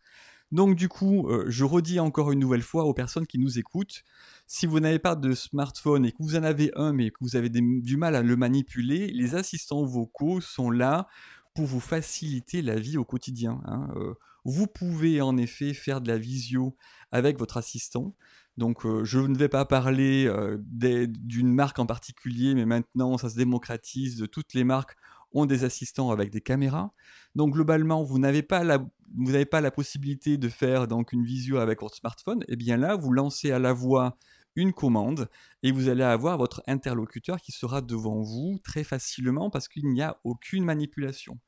[0.51, 4.03] Donc du coup, euh, je redis encore une nouvelle fois aux personnes qui nous écoutent,
[4.47, 7.35] si vous n'avez pas de smartphone et que vous en avez un mais que vous
[7.35, 11.07] avez du mal à le manipuler, les assistants vocaux sont là
[11.55, 13.61] pour vous faciliter la vie au quotidien.
[13.65, 13.89] Hein.
[13.95, 16.77] Euh, vous pouvez en effet faire de la visio
[17.11, 18.15] avec votre assistant.
[18.57, 23.29] Donc euh, je ne vais pas parler euh, d'une marque en particulier, mais maintenant ça
[23.29, 24.95] se démocratise, toutes les marques
[25.33, 26.91] ont des assistants avec des caméras.
[27.35, 31.25] Donc globalement, vous n'avez pas la, vous n'avez pas la possibilité de faire donc une
[31.25, 32.41] visio avec votre smartphone.
[32.43, 34.17] Et eh bien là, vous lancez à la voix
[34.55, 35.29] une commande
[35.63, 40.01] et vous allez avoir votre interlocuteur qui sera devant vous très facilement parce qu'il n'y
[40.01, 41.39] a aucune manipulation.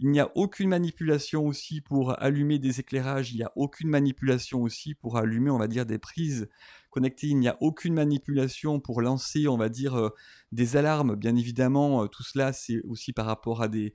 [0.00, 4.62] Il n'y a aucune manipulation aussi pour allumer des éclairages, il n'y a aucune manipulation
[4.62, 6.48] aussi pour allumer, on va dire, des prises
[6.92, 10.10] connectées, il n'y a aucune manipulation pour lancer, on va dire, euh,
[10.52, 11.16] des alarmes.
[11.16, 13.94] Bien évidemment, euh, tout cela, c'est aussi par rapport à des,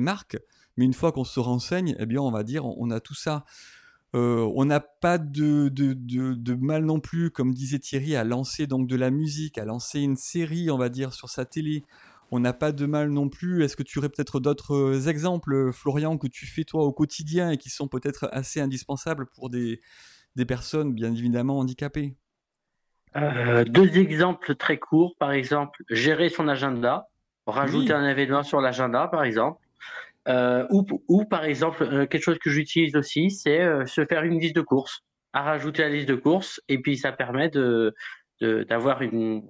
[0.00, 0.38] marques.
[0.76, 3.44] Mais une fois qu'on se renseigne, eh bien, on va dire, on a tout ça.
[4.14, 8.96] Euh, on n'a pas de, mal non plus, comme disait Thierry, à lancer donc de
[8.96, 11.84] la musique, à lancer une série, on va dire, sur sa télé
[12.32, 13.62] on n'a pas de mal non plus.
[13.62, 17.50] Est-ce que tu aurais peut-être d'autres euh, exemples, Florian, que tu fais toi au quotidien
[17.50, 19.80] et qui sont peut-être assez indispensables pour des,
[20.48, 22.16] personnes bien évidemment handicapées?
[23.16, 25.14] Euh, Deux exemples très courts.
[25.18, 27.06] Par exemple, gérer son agenda,
[27.46, 29.60] rajouter un événement sur l'agenda, par exemple.
[30.26, 34.62] Euh, ou, par exemple, quelque chose que j'utilise aussi, c'est se faire une liste de
[34.62, 35.02] courses,
[35.34, 37.94] à rajouter la liste de courses, et puis ça permet de,
[38.40, 39.42] d'avoir une,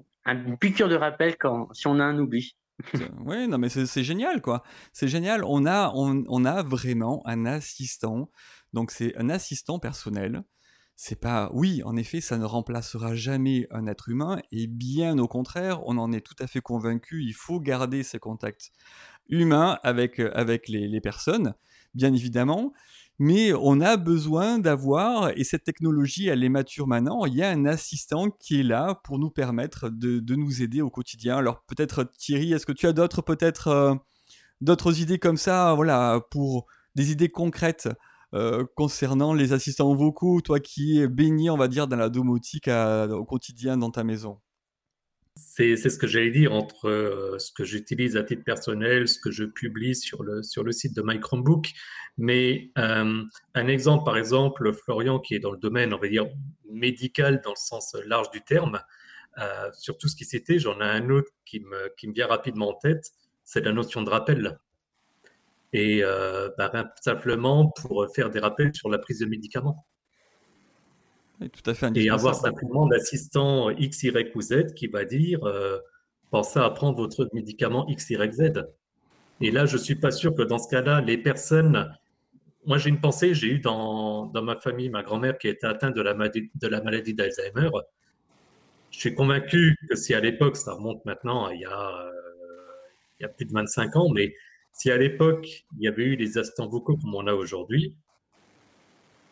[0.59, 2.57] piqûre de rappel quand, si on a un oubli.
[3.25, 4.63] Oui, non, mais c'est génial, quoi.
[4.93, 5.45] C'est génial.
[5.45, 8.31] On a, on, a vraiment un assistant.
[8.73, 10.43] Donc, c'est un assistant personnel.
[10.97, 14.41] C'est pas, oui, en effet, ça ne remplacera jamais un être humain.
[14.51, 17.23] Et bien au contraire, on en est tout à fait convaincu.
[17.25, 18.73] Il faut garder ces contacts
[19.29, 21.55] humains avec, avec les, les personnes,
[21.95, 22.73] bien évidemment
[23.25, 27.51] mais on a besoin d'avoir, et cette technologie, elle est mature maintenant, il y a
[27.51, 31.37] un assistant qui est là pour nous permettre de, nous aider au quotidien.
[31.37, 36.67] Alors peut-être Thierry, est-ce que tu as d'autres peut-être euh, idées comme ça, voilà, pour
[36.97, 37.89] des idées concrètes
[38.35, 42.67] euh, concernant les assistants vocaux, toi qui es baigné, on va dire, dans la domotique
[42.67, 44.41] au quotidien dans ta maison?
[45.45, 49.31] C'est ce que j'allais dire entre euh, ce que j'utilise à titre personnel, ce que
[49.31, 51.71] je publie sur le, sur le site de My Chromebook.
[52.17, 53.23] Mais euh,
[53.55, 56.27] un exemple, par exemple, Florian, qui est dans le domaine, on va dire,
[56.71, 58.81] médical dans le sens large du terme,
[59.39, 62.27] euh, sur tout ce qui s'était, j'en ai un autre qui me, qui me vient
[62.27, 63.11] rapidement en tête,
[63.45, 64.59] c'est la notion de rappel.
[65.75, 66.03] Et
[66.59, 69.87] bah, simplement pour faire des rappels sur la prise de médicaments
[71.49, 75.79] tout à fait Et avoir simplement l'assistant X, Y ou Z qui va dire euh,
[76.31, 78.53] pensez à prendre votre médicament X, Y, Z.
[79.41, 81.93] Et là, je ne suis pas sûr que dans ce cas-là, les personnes.
[82.65, 85.97] Moi, j'ai une pensée, j'ai eu dans, dans, ma famille ma grand-mère qui était atteinte
[85.97, 87.71] de la, de la maladie d'Alzheimer.
[88.93, 92.11] Je suis convaincu que si à l'époque, ça remonte maintenant, il y, a, euh,
[93.19, 94.35] il y a plus de 25 ans, mais
[94.73, 97.95] si à l'époque, il y avait eu les assistants vocaux comme on a aujourd'hui,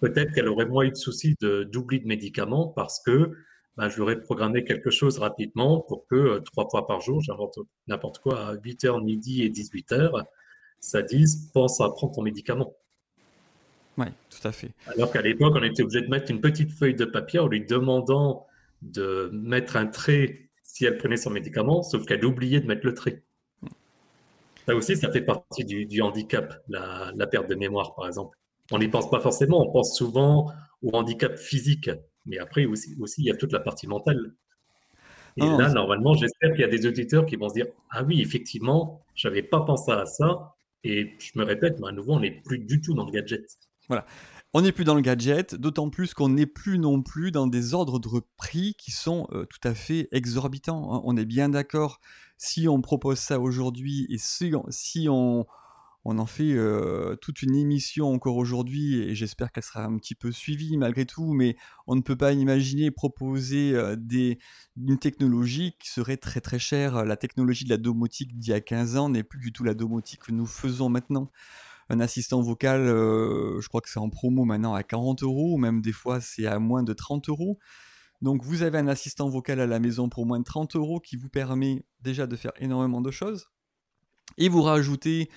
[0.01, 3.33] peut-être qu'elle aurait moins eu de soucis d'oubli de, médicaments parce que
[3.77, 7.21] bah, je lui aurais programmé quelque chose rapidement pour que euh, trois fois par jour,
[7.21, 10.25] j'invente n'importe quoi, à 8h, midi et 18h,
[10.81, 12.75] ça dise pense à prendre ton médicament.
[13.99, 14.71] Oui, tout à fait.
[14.87, 17.65] Alors qu'à l'époque, on était obligé de mettre une petite feuille de papier en lui
[17.65, 18.47] demandant
[18.83, 22.95] de mettre un trait si elle prenait son médicament, sauf qu'elle oubliait de mettre le
[22.95, 23.23] trait.
[24.67, 28.37] Ça aussi, ça fait partie du, handicap, la, perte de mémoire, par exemple.
[28.71, 30.51] On n'y pense pas forcément, on pense souvent
[30.83, 31.91] au handicap physique,
[32.27, 34.35] mais après aussi, aussi il y a toute la partie mentale.
[35.37, 38.21] Et là, normalement, j'espère qu'il y a des auditeurs qui vont se dire Ah oui,
[38.21, 40.55] effectivement, je n'avais pas pensé à ça.
[40.83, 43.45] Et je me répète, mais à nouveau, on n'est plus du tout dans le gadget.
[43.89, 44.07] Voilà.
[44.53, 47.75] On n'est plus dans le gadget, d'autant plus qu'on n'est plus non plus dans des
[47.75, 50.93] ordres de prix qui sont euh, tout à fait exorbitants.
[50.93, 51.03] Hein.
[51.05, 52.01] On est bien d'accord,
[52.37, 55.47] si on propose ça aujourd'hui et si, si on,
[56.05, 60.15] on en fait euh, toute une émission encore aujourd'hui et j'espère qu'elle sera un petit
[60.15, 64.39] peu suivie malgré tout, mais on ne peut pas imaginer proposer euh, des,
[64.77, 67.05] une technologie qui serait très très chère.
[67.05, 69.75] La technologie de la domotique d'il y a 15 ans n'est plus du tout la
[69.75, 71.31] domotique que nous faisons maintenant.
[71.91, 75.83] Un assistant vocal, euh, je crois que c'est en promo maintenant à 40 euros, même
[75.83, 77.59] des fois c'est à moins de 30 euros.
[78.23, 81.17] Donc vous avez un assistant vocal à la maison pour moins de 30 euros qui
[81.17, 83.51] vous permet déjà de faire énormément de choses.
[84.39, 85.29] Et vous rajoutez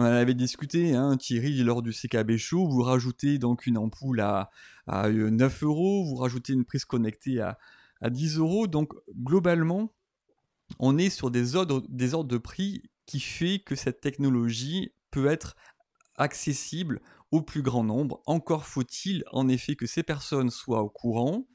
[0.00, 4.20] on en avait discuté, hein, Thierry, lors du CKB Show, vous rajoutez donc une ampoule
[4.20, 4.48] à,
[4.86, 7.58] 9 euh, euros, vous rajoutez une prise connectée à,
[8.08, 8.68] 10 euros.
[8.68, 9.92] Donc globalement,
[10.78, 15.56] on est sur des ordres, de prix qui fait que cette technologie peut être
[16.14, 17.00] accessible
[17.32, 18.22] au plus grand nombre.
[18.26, 21.48] Encore faut-il en effet que ces personnes soient au courant,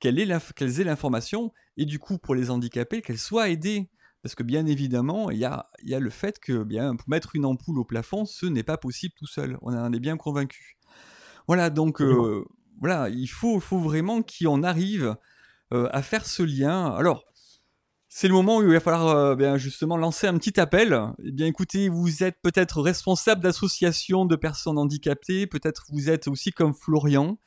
[0.00, 3.90] qu'elles aient l'information, et du coup pour les handicapés, qu'elles soient aidées.
[4.22, 7.78] Parce que bien évidemment, il y a, le fait que bien, pour mettre une ampoule
[7.78, 9.58] au plafond, ce n'est pas possible tout seul.
[9.62, 10.78] On en est bien convaincu.
[11.48, 12.44] Voilà, donc euh,
[12.80, 15.16] voilà, il faut, faut vraiment qu'on arrive
[15.74, 16.92] euh, à faire ce lien.
[16.94, 17.24] Alors,
[18.08, 21.00] c'est le moment où il va falloir euh, bien, justement lancer un petit appel.
[21.24, 26.52] Eh bien, écoutez, vous êtes peut-être responsable d'associations de personnes handicapées, peut-être vous êtes aussi
[26.52, 27.38] comme Florian,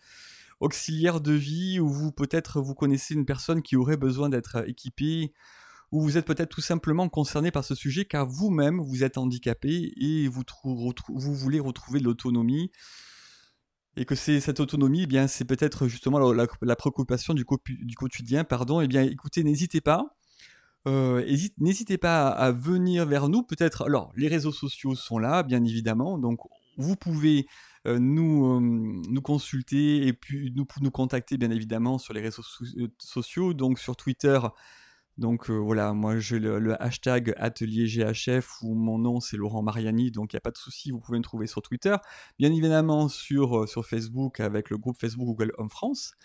[0.59, 5.31] auxiliaire de vie, ou vous peut-être vous connaissez une personne qui aurait besoin d'être équipée
[5.91, 9.93] ou vous êtes peut-être tout simplement concerné par ce sujet car vous-même vous êtes handicapé
[9.97, 12.71] et vous, vous voulez retrouver de l'autonomie
[13.97, 18.81] et que c'est cette autonomie, eh bien c'est peut-être justement la, préoccupation du, quotidien, pardon.
[18.81, 20.17] Eh bien, écoutez, n'hésitez pas,
[20.87, 21.25] euh,
[21.59, 23.43] n'hésitez pas à, venir vers nous.
[23.43, 26.39] Peut-être, alors les réseaux sociaux sont là, bien évidemment, donc
[26.77, 27.47] vous pouvez
[27.87, 32.43] euh, nous, euh, nous consulter et puis nous, nous contacter bien évidemment sur les réseaux
[32.99, 34.39] sociaux, donc sur Twitter
[35.17, 40.11] donc euh, voilà, moi j'ai le, hashtag atelier GHF où mon nom c'est Laurent Mariani,
[40.11, 41.95] donc il n'y a pas de souci, vous pouvez me trouver sur Twitter.
[42.37, 46.15] Bien évidemment sur, euh, Facebook avec le groupe Facebook Google Home France.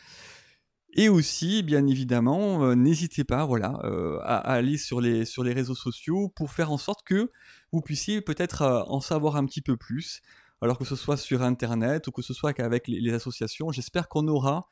[0.94, 3.80] Et aussi, bien évidemment, euh, n'hésitez pas voilà,
[4.24, 7.30] à, aller sur les, réseaux sociaux pour faire en sorte que
[7.70, 10.20] vous puissiez peut-être en savoir un petit peu plus.
[10.62, 14.26] Alors que ce soit sur Internet ou que ce soit qu'avec les associations, j'espère qu'on
[14.26, 14.68] aura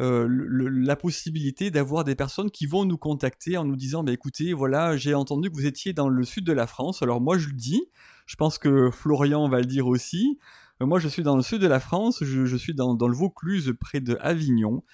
[0.00, 4.54] euh, la possibilité d'avoir des personnes qui vont nous contacter en nous disant bah, écoutez,
[4.54, 7.02] voilà, j'ai entendu que vous étiez dans le sud de la France.
[7.02, 7.82] Alors moi, je le dis,
[8.24, 10.38] je pense que Florian va le dire aussi.
[10.80, 13.74] Euh, moi, je suis dans le sud de la France, je, suis dans, le Vaucluse,
[13.78, 14.84] près de Avignon.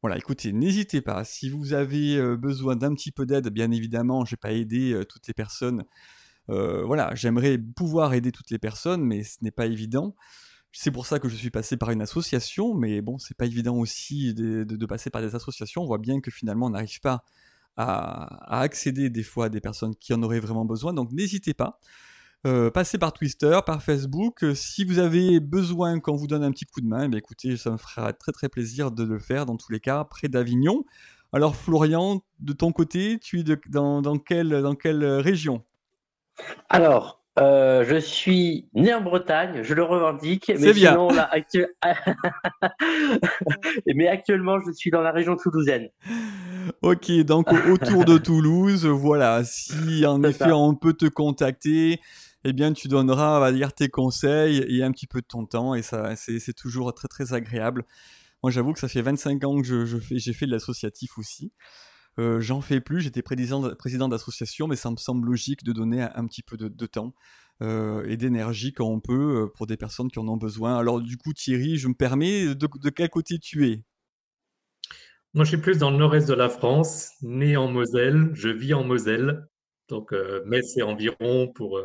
[0.00, 1.24] Voilà, écoutez, n'hésitez pas.
[1.24, 4.98] Si vous avez euh, besoin d'un petit peu d'aide, bien évidemment, je n'ai pas aidé
[5.10, 5.84] toutes les personnes.
[6.48, 10.14] voilà, j'aimerais pouvoir aider toutes les personnes, mais ce n'est pas évident.
[10.76, 13.76] C'est pour ça que je suis passé par une association, mais bon, c'est pas évident
[13.76, 15.82] aussi de, passer par des associations.
[15.82, 17.24] On voit bien que finalement, on n'arrive pas
[17.76, 20.92] à, accéder des fois à des personnes qui en auraient vraiment besoin.
[20.92, 21.78] Donc n'hésitez pas.
[22.44, 24.44] Euh, passez par Twitter, par Facebook.
[24.56, 27.70] Si vous avez besoin qu'on vous donne un petit coup de main, eh écoutez, ça
[27.70, 30.84] me fera très très plaisir de le faire dans tous les cas, près d'Avignon.
[31.32, 35.64] Alors Florian, de ton côté, tu es dans, dans, quelle, dans quelle région?
[36.68, 41.30] Alors, euh, je suis né en Bretagne, je le revendique, mais sinon là,
[43.94, 45.88] mais actuellement je suis dans la région toulousaine.
[46.82, 49.42] Ok, donc autour de Toulouse, voilà.
[49.44, 49.74] Si
[50.06, 52.00] en effet on peut te contacter,
[52.44, 55.44] eh bien tu donneras, on va dire, tes conseils et un petit peu de ton
[55.44, 57.84] temps, et ça, c'est toujours très très agréable.
[58.44, 61.50] Moi, j'avoue que ça fait 25 ans que je, fais, j'ai fait de l'associatif aussi.
[62.18, 66.26] Euh, j'en fais plus, j'étais président, d'association, mais ça me semble logique de donner un,
[66.26, 67.14] petit peu de, temps
[67.62, 70.76] euh, et d'énergie quand on peut euh, pour des personnes qui en ont besoin.
[70.76, 73.82] Alors du coup, Thierry, je me permets, de, quel côté tu es?
[75.34, 78.74] Moi, je suis plus dans le nord-est de la France, né en Moselle, je vis
[78.74, 79.48] en Moselle,
[79.88, 80.12] donc
[80.46, 81.80] Metz et environ pour,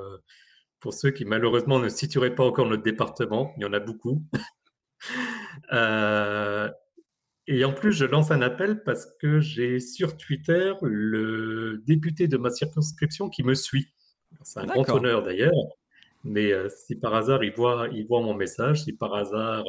[0.80, 4.24] pour ceux qui malheureusement ne situeraient pas encore notre département, il y en a beaucoup.
[7.52, 12.38] Et en plus, je lance un appel parce que j'ai sur Twitter le député de
[12.38, 13.92] ma circonscription qui me suit.
[14.44, 15.52] C'est un grand honneur d'ailleurs.
[16.24, 19.64] Mais si par hasard il voit, il voit mon message, si par hasard,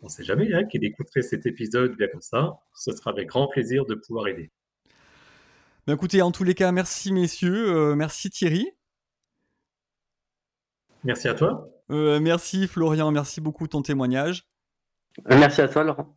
[0.00, 3.28] on ne sait jamais, hein, qu'il écouterait cet épisode bien comme ça, ce sera avec
[3.28, 4.50] grand plaisir de pouvoir aider.
[5.86, 8.70] Ben écoutez, en tous les cas, merci messieurs, merci Thierry.
[11.04, 11.68] Merci à toi.
[11.90, 14.48] merci Florian, merci beaucoup de ton témoignage.
[15.28, 16.16] Merci à toi Laurent.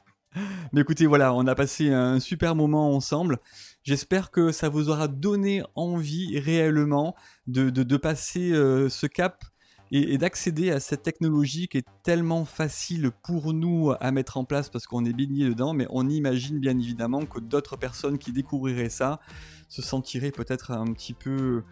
[0.73, 3.39] Mais écoutez, voilà, on a passé un super moment ensemble.
[3.83, 7.15] J'espère que ça vous aura donné envie réellement
[7.47, 9.43] de, de, passer euh, ce cap
[9.91, 14.69] et, d'accéder à cette technologie qui est tellement facile pour nous à mettre en place
[14.69, 18.89] parce qu'on est baigné dedans, mais on imagine bien évidemment que d'autres personnes qui découvriraient
[18.89, 19.19] ça
[19.67, 21.63] se sentiraient peut-être un petit peu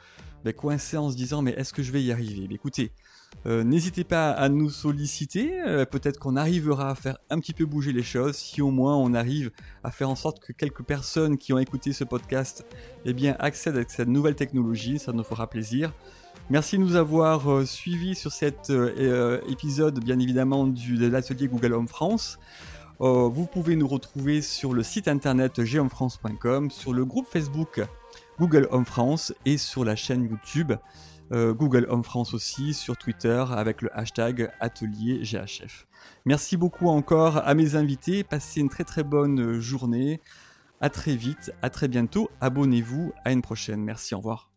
[0.47, 2.47] ben, coincées en se disant mais est-ce que je vais y arriver?
[2.51, 2.91] Écoutez,
[3.45, 7.65] euh, n'hésitez pas à nous solliciter, euh, peut-être qu'on arrivera à faire un petit peu
[7.65, 9.51] bouger les choses, si au moins on arrive
[9.83, 12.65] à faire en sorte que quelques personnes qui ont écouté ce podcast
[13.05, 15.93] eh bien, accèdent à cette nouvelle technologie, ça nous fera plaisir.
[16.49, 18.71] Merci de nous avoir euh, suivis sur cet
[19.49, 22.39] épisode, bien évidemment, de l'atelier Google Home France.
[22.99, 27.81] vous pouvez nous retrouver sur le site internet geomfrance.com, sur le groupe Facebook
[28.39, 30.73] Google Home France et sur la chaîne YouTube.
[31.31, 35.87] Euh, Google Home France aussi, sur Twitter avec le hashtag Atelier GHF.
[36.25, 40.21] Merci beaucoup encore à mes invités, passez une très très bonne journée,
[40.79, 44.56] à très vite, à très bientôt, abonnez-vous, à une prochaine, merci, au revoir.